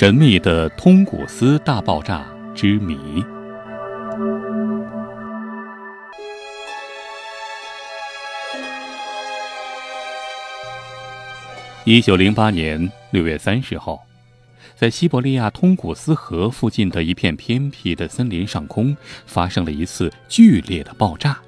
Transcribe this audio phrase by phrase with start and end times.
[0.00, 3.22] 神秘的通古斯大爆炸之谜。
[11.84, 14.02] 一九零八年六月三十号，
[14.74, 18.96] 在西伯利亚通古斯河附近的一片偏僻的森林上空，
[19.26, 21.38] 发生了一次剧烈的爆炸。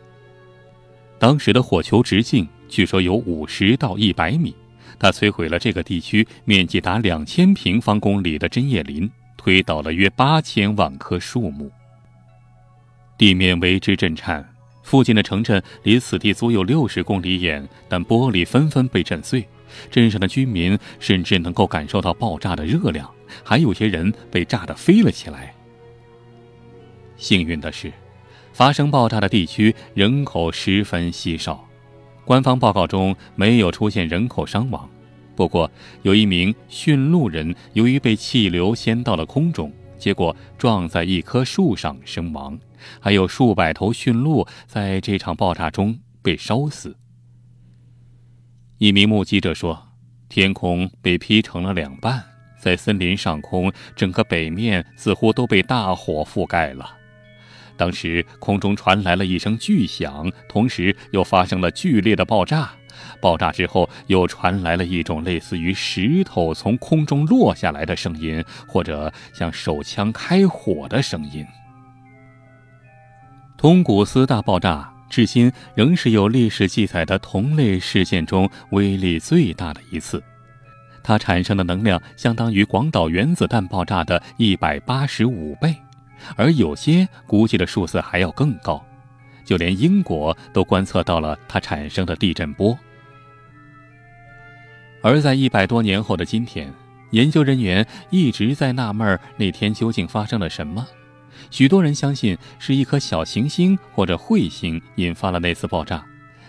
[1.19, 4.55] 当时的火球直径据说有五十到一百米。
[4.99, 11.71] 它摧毁了这个地区面积达两千平方公里的针叶林，推倒了约八千万棵树木，
[13.19, 14.49] 地面为之震颤。
[14.83, 19.47] 附近的城镇离此地足有六十公里远，但玻璃纷纷被震碎。
[19.91, 23.09] 镇上的居民甚至能够感受到爆炸的热量，
[23.43, 25.55] 还有些人被炸得飞了起来。
[27.17, 27.93] 幸运的是，
[28.53, 31.67] 发生爆炸的地区人口十分稀少。
[32.25, 34.89] 官方报告中没有出现人口伤亡，
[35.35, 35.71] 不过
[36.03, 42.59] 有一名驯鹿人由于被气流掀到了空中，结果撞在一棵树上身亡，
[43.01, 46.97] 还有数百头驯鹿在这场爆炸中被烧死。
[48.79, 49.89] 一名目击者说
[50.29, 52.23] ：“天空被劈成了两半，
[52.61, 56.99] 在森林上空，整个北面似乎都被大火覆盖了。”
[57.77, 62.71] 当时空中传来了一声巨响，同时又发生了剧烈的爆炸。
[63.21, 71.45] 爆炸之后，又传来了一种类似于石头从空中落下来的声音，或者像手枪开火的声音。
[73.57, 80.23] 通古斯大爆炸至今仍是有历史记载的同类事件中威力最大的一次，
[81.03, 85.75] 它产生的能量相当于广岛原子弹爆炸的一百八十五倍。
[86.37, 88.85] 而有些估计的数字还要更高，
[89.45, 92.79] 就连英国都观测到了它产生的地震波。
[95.03, 96.73] 而在一百多年后的今天，
[97.11, 100.87] 研究人员一直在纳闷那天究竟发生了什么。
[101.51, 106.05] 许多人相信是一颗小行星或者彗星引发了那次爆炸，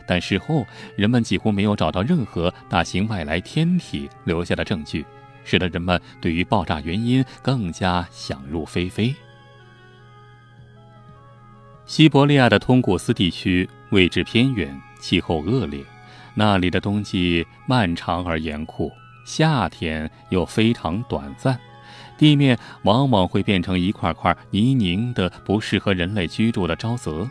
[0.05, 5.03] 但事后人们几乎没有找到任何大型外来天体留下的证据，
[5.43, 9.13] 使得人们对于爆炸原因更加想入非非。
[11.93, 15.85] 西伯利亚的通古斯地区位置偏远，气候恶劣，
[16.33, 18.91] 那里的冬季漫长而严酷，
[19.25, 21.55] 夏天又非常短暂，
[22.17, 27.29] 地面往往会变成一块块泥泞的、不适合人类居住的沼泽，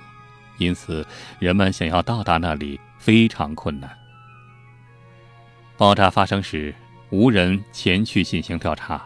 [0.58, 1.04] 因此
[1.40, 3.90] 人们想要到达那里非常困难。
[5.76, 6.72] 爆炸发生时，
[7.10, 9.04] 无人前去进行调查。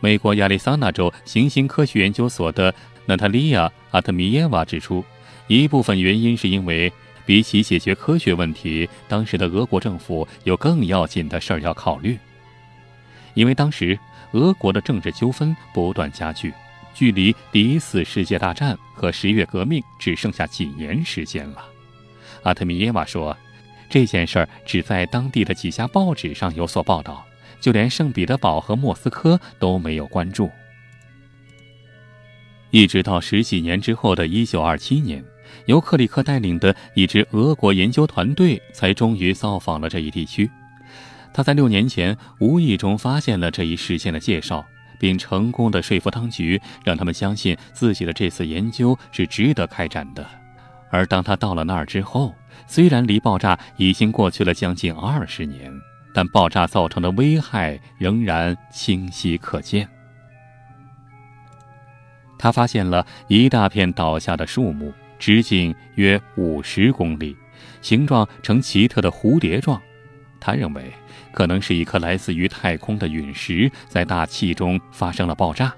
[0.00, 2.74] 美国亚利桑那州行星科学研究所的。
[3.08, 5.02] 娜塔莉亚·阿特米耶娃指出，
[5.46, 6.92] 一部分原因是因为
[7.24, 12.18] 比起解决科学问题，当时的俄国政府有更要紧的事儿要考虑。
[13.32, 13.98] 因为当时
[14.32, 16.52] 俄国的政治纠纷不断加剧，
[16.92, 21.64] 距离第一次世界大战和十月革命只剩下几年时间了。
[22.42, 23.34] 阿特米耶娃说，
[23.88, 27.24] 这件事儿只在当地的几家报纸上有所报道，
[27.58, 30.50] 就连圣彼得堡和莫斯科都没有关注。
[32.70, 35.24] 一直到十几年之后的一九二七年，
[35.66, 40.50] 由克里克带领的一支俄国研究团队才终于造访了这一地区。
[41.32, 44.66] 他在六年前无意中发现了这一事件的介绍，
[44.98, 50.26] 并成功的说服当局，让他们相信自己的这次研究是值得开展的。
[50.90, 52.34] 而当他到了那儿之后，
[52.66, 55.72] 虽然离爆炸已经过去了将近二十年，
[56.12, 59.88] 但爆炸造成的危害仍然清晰可见。
[62.38, 67.36] 他发现了一大片倒下的树木，直径约五十公里，
[67.82, 69.80] 形状呈奇特的蝴蝶状。
[70.40, 70.92] 他认为，
[71.32, 75.74] 可能是一颗来自于太空的陨石在大气中发生了爆炸。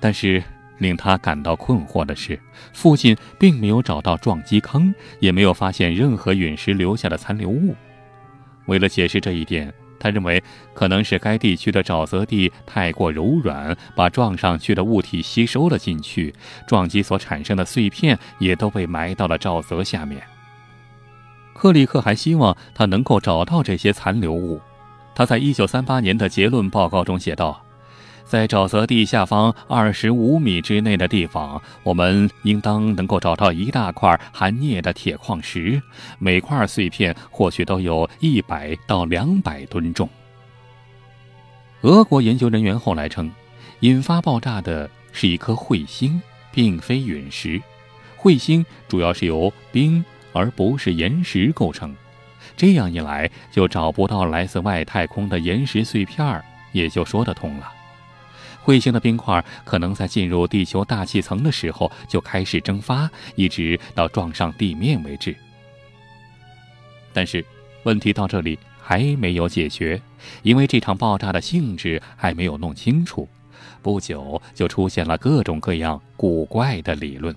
[0.00, 0.42] 但是，
[0.78, 2.38] 令他感到困惑的是，
[2.72, 7.74] 附近并没有找到撞击坑，也没有发现任何陨石留下的残留物。
[8.66, 10.42] 为了解释这一点，他认为
[10.74, 16.34] 可能是该地区的沼泽地太过柔软，把撞上去的物体吸收了进去，
[16.66, 20.22] 撞击所产生的碎片也都被埋到了沼泽下面。
[21.54, 24.60] 克里克还希望他能够找到这些残留物。
[25.14, 27.60] 他在1938年的结论报告中写道。
[28.28, 35.80] 在沼泽地下方二十五米之内的地方，我们应当能够找到一大块含镍的铁矿石，
[36.18, 40.06] 每块碎片或许都有一百到两百吨重。
[41.80, 43.32] 俄国研究人员后来称，
[43.80, 46.20] 引发爆炸的是一颗彗星，
[46.52, 47.58] 并非陨石。
[48.20, 50.04] 彗星主要是由冰
[50.34, 51.96] 而不是岩石构成，
[52.58, 56.44] 这样一来就找不到来自外太空的岩石碎片儿。
[56.72, 57.72] 也就说得通了。
[58.68, 65.34] 彗星的冰块可能在进入地球大气层的时候就开始蒸发，一直到撞上地面为止。
[67.14, 67.42] 但是，
[67.84, 69.98] 问题到这里还没有解决，
[70.42, 73.26] 因为这场爆炸的性质还没有弄清楚，
[73.80, 77.34] 不久就出现了各种各样古怪的理论。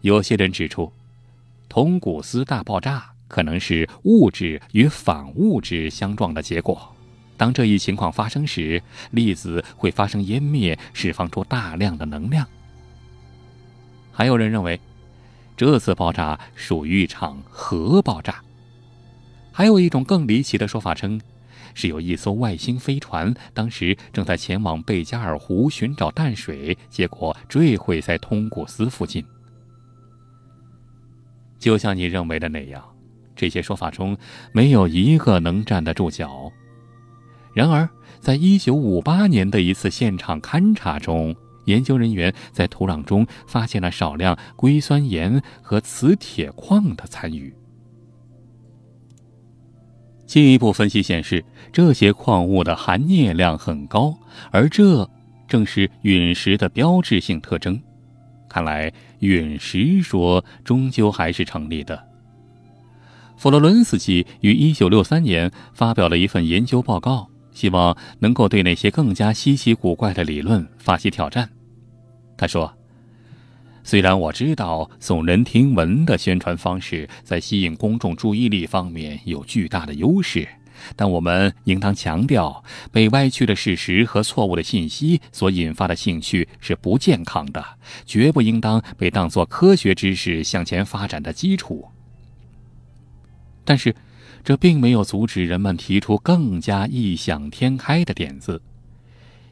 [0.00, 0.92] 有些人指出，
[1.68, 6.92] 通古斯大爆炸可能是物质与反物质相撞的结果。
[7.42, 8.80] 当这一情况发生时，
[9.10, 12.46] 粒子会发生湮灭，释放出大量的能量。
[14.12, 14.78] 还有人认为，
[15.56, 18.40] 这次爆炸属于一场核爆炸。
[19.50, 21.20] 还有一种更离奇的说法称，
[21.74, 29.24] 是有一艘外星飞船当时正在前往贝加尔湖寻找淡水，结果坠毁在通古斯附近。
[31.58, 32.80] 就像你认为的那样，
[33.34, 34.16] 这些说法中
[34.52, 36.52] 没有一个能站得住脚。
[37.52, 37.88] 然而，
[38.20, 41.34] 在一九五八年的一次现场勘查中，
[41.66, 47.52] 研究人员在土壤中发现了少量硅酸盐和磁铁矿的残余。
[50.24, 54.16] 进一步分析显示，这些矿物的含镍量很高，
[54.50, 55.06] 而这
[55.46, 57.78] 正是陨石的标志性特征。
[58.48, 62.02] 看来，陨石说终究还是成立的。
[63.36, 67.28] 弗洛伦斯基于一九六三年发表了一份研究报告。
[67.52, 71.48] 希望能够对那些更加稀奇古怪的理论发起挑战。
[72.36, 72.74] 他说
[73.84, 80.48] ：“虽然我知道耸人听闻的宣传方式在吸引公众注意力方面有巨大的优势，
[80.96, 87.64] 但我们应当强调，被歪曲的事实和错误的信息所引发的兴趣是不健康的，
[88.06, 91.88] 绝不应当被当作科学知识向前发展的基础。”
[93.64, 93.94] 但是。
[94.44, 98.60] 这并没有阻止人们提出更加异想天开的点子。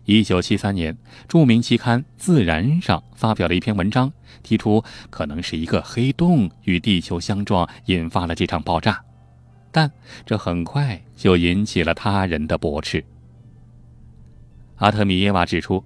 [0.04, 0.96] 一九七三年，
[1.28, 9.00] 著名期刊《自然》上发表了一篇文章，提出可能是一个黑洞与地球相撞引发了这场爆炸，
[9.70, 9.88] 但
[10.26, 13.04] 这很快就引起了他人的驳斥。
[14.76, 15.84] 阿特米耶娃指出，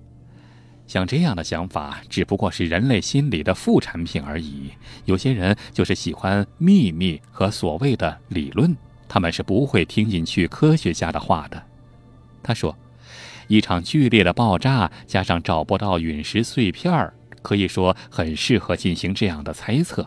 [0.86, 4.70] 像这样的想法只不过是人类心理的副产品而已。
[5.04, 8.74] 有些人就是喜欢秘密和所谓的理论。
[9.14, 11.62] 他们是不会听进去科学家的话的，
[12.42, 12.76] 他说
[13.46, 20.04] ：“一场剧烈的爆炸加上找不到陨石碎片可以说很适合进行这样的猜测。”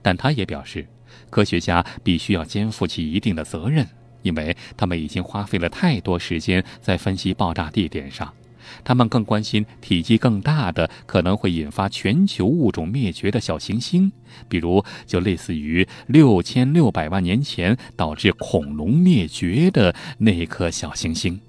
[0.00, 0.88] 但他也表示，
[1.28, 3.86] 科学家必须要肩负起一定的责任，
[4.22, 8.32] 因为他们已经花费了太多时间在分析爆炸地点上。
[8.84, 14.10] 他们更关心体积更大的、可能会引发全球物种灭绝的小行星，
[14.48, 21.40] 比如就类似于六千六百万年前导致恐龙灭绝的那颗小行星。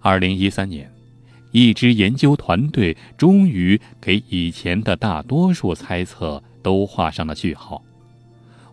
[0.00, 0.90] 二零一三年，
[1.50, 7.82] 一支研究团队终于给以前的大多数猜测都画上了句号。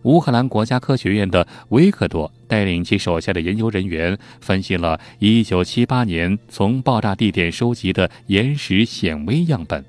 [0.06, 9.84] 乌克兰国家科学院的维克多带领其手下的研究人员分析了1978年从爆炸地点收集的岩石显微样本，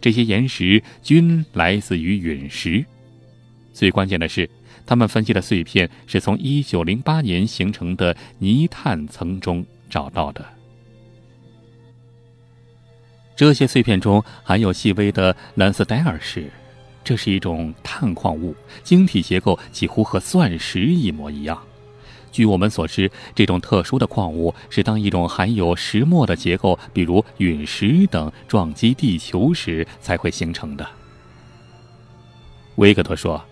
[0.00, 2.84] 这些岩石均来自于陨石。
[3.72, 4.50] 最关键的是，
[4.84, 10.44] 他们分析的碎片是从1908年形成的泥炭层中找到的。
[13.36, 16.50] 这些碎片中含有细微的蓝色戴尔石。
[17.10, 21.60] 这是一种碳矿物，晶体结构几乎和钻石一模一样。
[22.30, 30.88] 据我们所知，这种特殊的矿物是当一种含有石墨的结构，比如陨石等撞击地球时才会形成的。
[32.76, 33.44] 维克特说：“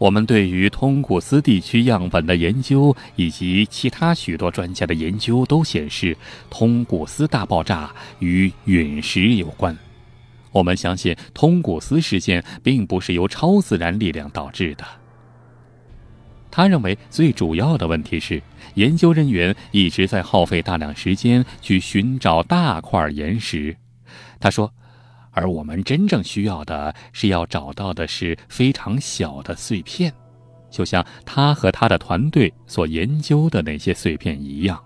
[0.00, 6.16] 我们对于通古斯地区样本的研究，以及其他许多专家的研究，都显示
[6.48, 9.76] 通古斯大爆炸与陨石有关。”
[10.52, 14.84] 我们相信通古斯事件并不是由超自然力量导致的。
[16.50, 18.42] 他认为最主要的问题是，
[18.74, 23.74] 研究人员一直在耗费大量时间去寻找大块岩石。
[24.38, 24.70] 他说，
[25.30, 30.12] 而我们真正需要的是要找到的是非常小的碎片，
[30.70, 34.78] 就像他和他的团队所研究的那些碎片一样。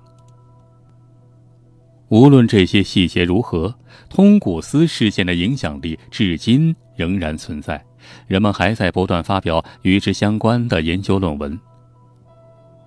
[2.08, 3.74] 无论这些细节如何，
[4.08, 7.84] 通古斯事件的影响力至今仍然存在，
[8.28, 11.58] 人们还在不断发表与之相关的研究论文。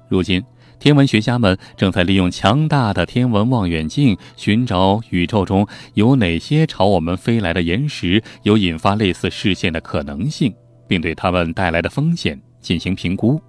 [0.08, 0.42] 如今，
[0.80, 10.54] 天文学家们正在利用强大的天文望远镜，寻找宇宙中有哪些朝我们飞来的岩石有引发类似事件的可能性，
[10.88, 13.40] 并对它们带来的风险进行评估。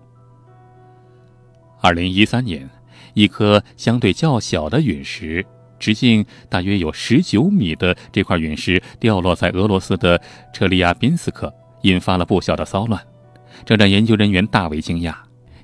[1.80, 2.68] 二零一三年，
[3.14, 5.46] 一颗相对较小的陨石，
[5.80, 10.20] 直径大约有十九米的这块陨石掉落在俄罗斯的
[10.52, 13.02] 车里亚宾斯克，引发了不小的骚乱，
[13.64, 15.14] 这让研究人员大为惊讶，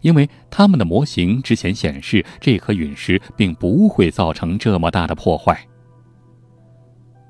[0.01, 5.65] 因为他们的模型之前显示这颗陨石并不会造成这么大的破坏。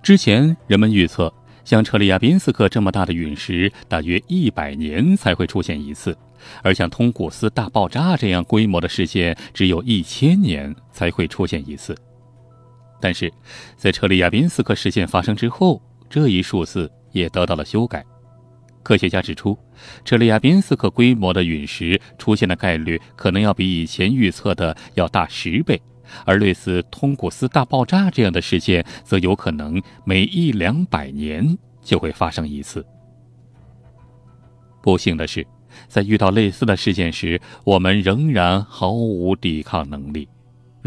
[0.02, 1.32] 之前人们预测，
[1.64, 6.16] 像车里亚宾斯克这么大的陨石，大约一百年才会出现一次。
[6.62, 11.96] 而像通古斯大爆炸这样规模的事件，只有一千年才会出现一次。
[13.00, 13.32] 但是，
[13.76, 18.04] 在车里亚宾斯克事件发生之后，这一数字也得到了修改。
[18.82, 19.58] 科学家指出，
[20.04, 25.80] 车里亚宾斯克规模的陨石出现的概率可能要比以前预测的要大十倍，
[26.24, 32.86] 而类似通古斯大爆炸这样的事件，则有可能每一两百年就会发生一次。
[34.82, 35.46] 不幸的是。
[35.88, 40.26] 在遇到类似的事件时，我们仍然毫无抵抗能力。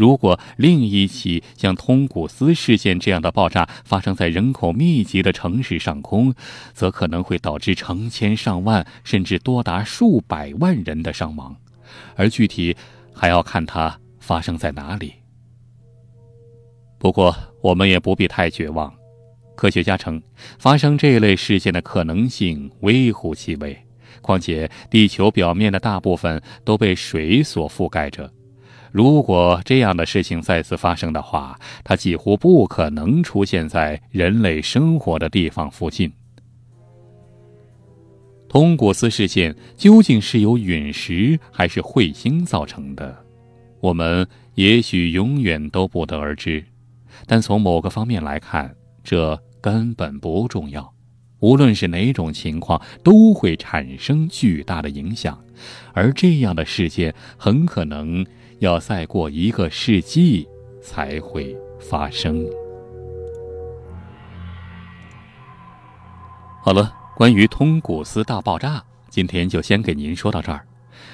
[0.00, 6.32] 如果另一起像通古斯事件这样的爆炸发生在人口密集的城市上空，
[6.72, 11.54] 则可能会导致成千上万甚至多达数百万人的伤亡，
[12.16, 12.74] 而具体
[13.12, 15.12] 还要看它发生在哪里。
[16.98, 18.90] 不过，我们也不必太绝望。
[19.54, 20.22] 科学家称，
[20.58, 23.78] 发生这类事件的可能性微乎其微。
[24.22, 28.32] 况且，地球表面的大部分都被水所覆盖着。
[28.92, 36.12] 如果这样的事情再次发生的话，它几乎不可能出现在人类生活的地方附近。
[38.48, 43.16] 通古斯事件究竟是由陨石还是彗星造成的？
[43.80, 46.64] 我们也许永远都不得而知。
[47.26, 50.92] 但从某个方面来看，这根本不重要。
[51.38, 55.42] 无论是哪种情况，都会产生巨大的影响，
[55.94, 58.26] 而这样的事件很可能
[58.60, 60.46] 要再过一个世纪
[60.80, 62.46] 才会发生。
[66.62, 70.64] 好了，关于通古斯大爆炸，今天就先给您说到这儿。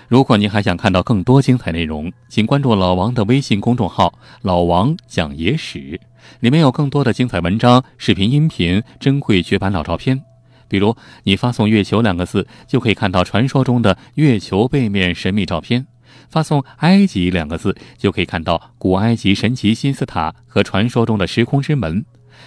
[0.08, 4.12] 如果您还想看到更多精彩内容，请关注老王的微信公众号
[4.42, 6.00] “老王讲野史”。
[6.40, 10.20] 里面有更多的精彩文章、视频、音频、珍贵绝版老照片。
[10.66, 15.84] 比如，你发送“月球”两个字，就可以看到传说中的月球背面神秘照片；
[16.28, 22.02] 发送“埃及”两个字，就可以看到古埃及神奇金字塔和传说中的时空之门；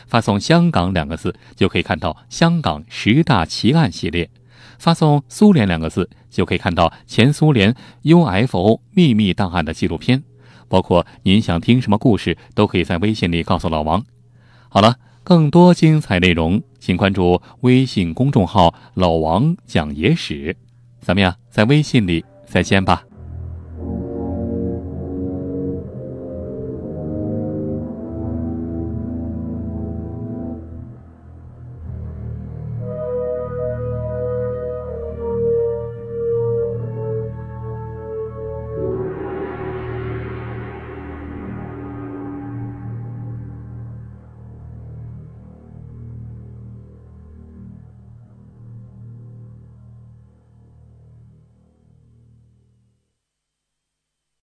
[0.07, 4.27] 发送“香港”两个字，就可以看到香港十大奇案系列；
[4.77, 10.23] 发送“苏联”两个字，就可以看到前苏联 UFO 秘密档案的纪录片。
[10.67, 14.05] 包括您想听什么故事，都可以在微信里告诉老王。
[14.69, 20.55] 好了，更多精彩内容，请关注微信公众号“老王讲野史”。
[21.01, 23.08] 咱们呀，在微信里再见吧。